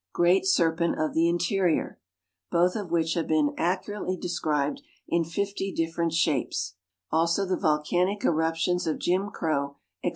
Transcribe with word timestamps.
great 0.13 0.47
serpent 0.47 0.99
of 0.99 1.13
the 1.13 1.29
in 1.29 1.37
terior, 1.37 1.97
both 2.49 2.75
of 2.75 2.89
which 2.89 3.13
have 3.13 3.27
been 3.27 3.53
accurately 3.55 4.17
described 4.17 4.81
in 5.07 5.23
fifty 5.23 5.71
different 5.71 6.11
shapes; 6.11 6.73
also 7.11 7.45
the 7.45 7.55
volcanic 7.55 8.25
eruptions 8.25 8.87
of 8.87 8.97
Jim 8.97 9.29
Crow, 9.29 9.77
&c. 10.03 10.09